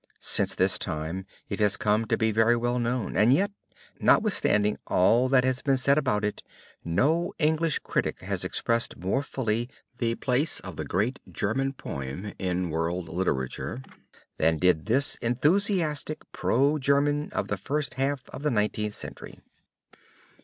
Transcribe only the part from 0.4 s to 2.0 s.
this time it has